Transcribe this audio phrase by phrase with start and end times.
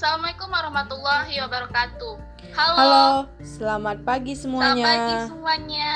[0.00, 2.14] warahmatullahi wabarakatuh.
[2.56, 2.76] Halo.
[2.80, 3.08] Halo,
[3.44, 4.72] selamat pagi semuanya.
[4.72, 5.94] Selamat pagi semuanya.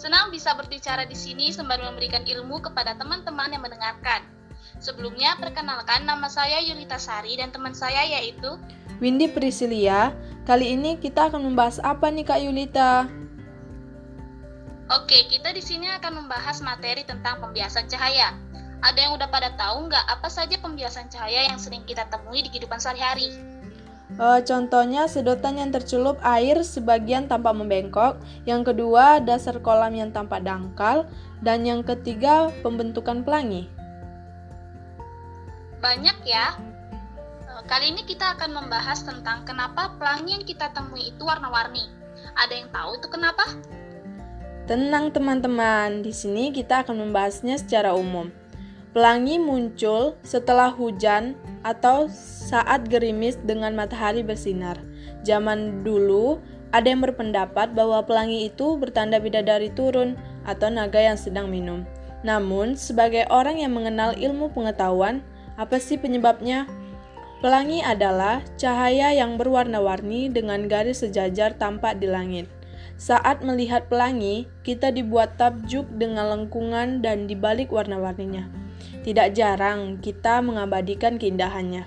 [0.00, 4.24] Senang bisa berbicara di sini sembari memberikan ilmu kepada teman-teman yang mendengarkan.
[4.80, 8.56] Sebelumnya, perkenalkan nama saya Yulita Sari dan teman saya yaitu
[8.96, 10.16] Windy Priscilia.
[10.48, 13.04] Kali ini kita akan membahas apa nih Kak Yulita?
[14.88, 18.32] Oke, kita di sini akan membahas materi tentang pembiasan cahaya.
[18.84, 22.52] Ada yang udah pada tahu nggak apa saja pembiasan cahaya yang sering kita temui di
[22.52, 23.32] kehidupan sehari-hari?
[24.20, 30.44] Uh, contohnya sedotan yang tercelup air sebagian tampak membengkok, yang kedua dasar kolam yang tampak
[30.44, 31.08] dangkal,
[31.40, 33.72] dan yang ketiga pembentukan pelangi.
[35.80, 36.52] Banyak ya.
[37.48, 41.88] Eh, Kali ini kita akan membahas tentang kenapa pelangi yang kita temui itu warna-warni.
[42.36, 43.48] Ada yang tahu itu kenapa?
[44.68, 48.43] Tenang teman-teman, di sini kita akan membahasnya secara umum.
[48.94, 51.34] Pelangi muncul setelah hujan
[51.66, 52.06] atau
[52.46, 54.78] saat gerimis dengan matahari bersinar.
[55.26, 56.38] Zaman dulu,
[56.70, 60.14] ada yang berpendapat bahwa pelangi itu bertanda bidadari turun
[60.46, 61.82] atau naga yang sedang minum.
[62.22, 65.26] Namun, sebagai orang yang mengenal ilmu pengetahuan,
[65.58, 66.70] apa sih penyebabnya?
[67.42, 72.46] Pelangi adalah cahaya yang berwarna-warni dengan garis sejajar tampak di langit.
[72.94, 78.63] Saat melihat pelangi, kita dibuat takjub dengan lengkungan dan dibalik warna-warninya.
[79.04, 81.84] Tidak jarang kita mengabadikan keindahannya.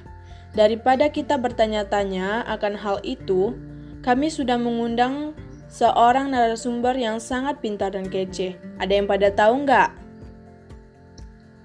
[0.54, 3.54] Daripada kita bertanya-tanya akan hal itu,
[4.02, 8.56] kami sudah mengundang seorang narasumber yang sangat pintar dan kece.
[8.80, 9.90] Ada yang pada tahu nggak?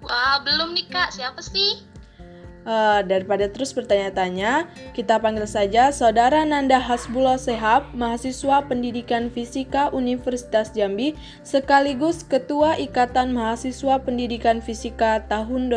[0.02, 1.14] Wah, belum nih kak.
[1.14, 1.91] Siapa sih?
[2.62, 10.70] Uh, daripada terus bertanya-tanya, kita panggil saja Saudara Nanda Hasbullah Sehab, mahasiswa Pendidikan Fisika Universitas
[10.70, 15.74] Jambi, sekaligus Ketua Ikatan Mahasiswa Pendidikan Fisika tahun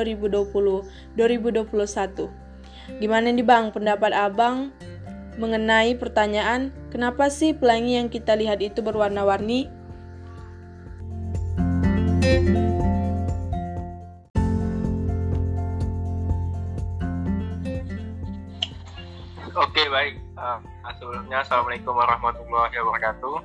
[1.18, 2.30] 2020-2021.
[3.02, 4.70] Gimana nih Bang, pendapat Abang
[5.42, 9.74] mengenai pertanyaan, kenapa sih pelangi yang kita lihat itu berwarna-warni?
[19.56, 20.20] Oke baik.
[20.36, 20.60] Uh,
[21.00, 23.38] sebelumnya assalamualaikum warahmatullahi wabarakatuh.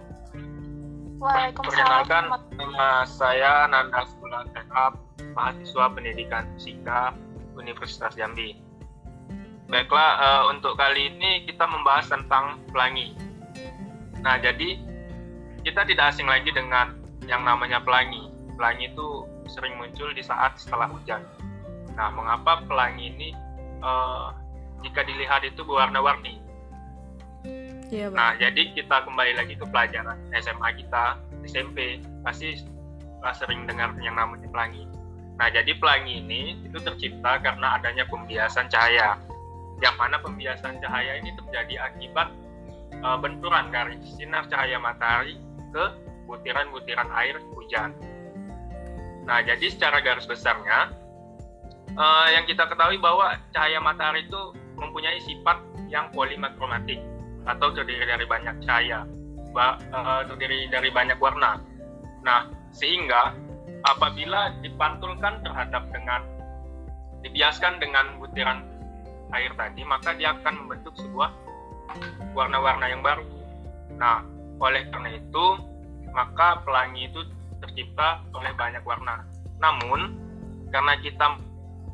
[1.55, 4.99] Perkenalkan nama saya Nanda Sebulan Sekap,
[5.39, 7.15] mahasiswa pendidikan fisika
[7.55, 8.59] Universitas Jambi.
[9.71, 13.15] Baiklah, uh, untuk kali ini kita membahas tentang pelangi.
[14.19, 14.83] Nah, jadi
[15.63, 16.99] kita tidak asing lagi dengan
[17.31, 18.27] yang namanya pelangi.
[18.59, 21.23] Pelangi itu sering muncul di saat setelah hujan.
[21.95, 23.29] Nah, mengapa pelangi ini
[23.79, 24.35] uh,
[24.85, 26.41] jika dilihat itu berwarna-warni.
[27.91, 32.63] Iya, nah, jadi kita kembali lagi ke pelajaran SMA kita, SMP, pasti
[33.35, 34.87] sering dengar yang namanya pelangi.
[35.41, 39.19] Nah, jadi pelangi ini itu tercipta karena adanya pembiasan cahaya.
[39.83, 42.29] Yang mana pembiasan cahaya ini terjadi akibat
[43.03, 45.41] uh, benturan dari sinar cahaya matahari
[45.73, 45.85] ke
[46.31, 47.91] butiran-butiran air hujan.
[49.27, 50.95] Nah, jadi secara garis besarnya,
[51.97, 54.43] uh, yang kita ketahui bahwa cahaya matahari itu
[54.81, 55.61] mempunyai sifat
[55.93, 56.99] yang polimikromatik
[57.45, 59.05] atau terdiri dari banyak cahaya,
[59.55, 61.61] uh, terdiri dari banyak warna.
[62.25, 63.37] Nah, sehingga
[63.85, 66.21] apabila dipantulkan terhadap dengan
[67.21, 68.65] dibiaskan dengan butiran
[69.37, 71.31] air tadi, maka dia akan membentuk sebuah
[72.33, 73.25] warna-warna yang baru.
[73.99, 74.25] Nah,
[74.61, 75.45] oleh karena itu,
[76.13, 77.21] maka pelangi itu
[77.61, 79.23] tercipta oleh banyak warna.
[79.61, 80.17] Namun,
[80.73, 81.37] karena kita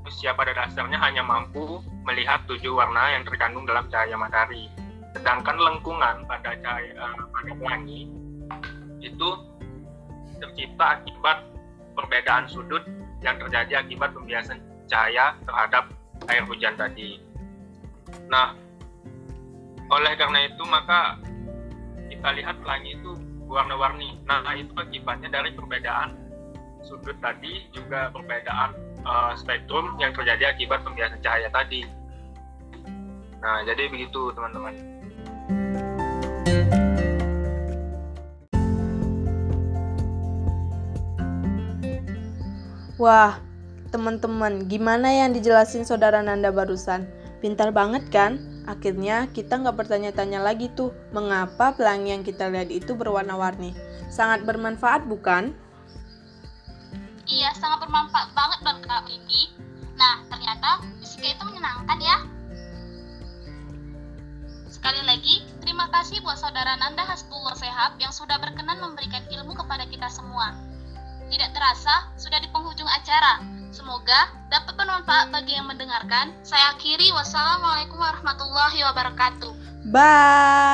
[0.06, 4.70] manusia pada dasarnya hanya mampu melihat tujuh warna yang terkandung dalam cahaya matahari.
[5.18, 8.06] Sedangkan lengkungan pada cahaya uh, pada pelangi
[9.02, 9.28] itu
[10.38, 11.42] tercipta akibat
[11.98, 12.86] perbedaan sudut
[13.18, 15.90] yang terjadi akibat pembiasan cahaya terhadap
[16.30, 17.18] air hujan tadi.
[18.30, 18.54] Nah,
[19.90, 21.18] oleh karena itu maka
[22.06, 23.10] kita lihat pelangi itu
[23.50, 24.22] warna-warni.
[24.22, 26.14] Nah, itu akibatnya dari perbedaan
[26.86, 31.86] sudut tadi juga perbedaan uh, spektrum yang terjadi akibat pembiasan cahaya tadi.
[33.38, 34.74] Nah, jadi begitu teman-teman.
[42.96, 43.38] Wah,
[43.92, 47.04] teman-teman, gimana yang dijelasin saudara Nanda barusan?
[47.44, 48.40] Pintar banget kan?
[48.64, 53.76] Akhirnya kita nggak bertanya-tanya lagi tuh, mengapa pelangi yang kita lihat itu berwarna-warni.
[54.08, 55.52] Sangat bermanfaat bukan?
[57.26, 59.50] Iya, sangat bermanfaat banget Bang Kak Windy.
[59.98, 62.22] Nah, ternyata fisika itu menyenangkan ya.
[64.70, 69.82] Sekali lagi, terima kasih buat saudara Nanda Hasbullah Sehab yang sudah berkenan memberikan ilmu kepada
[69.90, 70.54] kita semua.
[71.26, 73.42] Tidak terasa, sudah di penghujung acara.
[73.74, 76.30] Semoga dapat bermanfaat bagi yang mendengarkan.
[76.46, 77.10] Saya akhiri.
[77.10, 79.52] Wassalamualaikum warahmatullahi wabarakatuh.
[79.90, 80.66] Bye.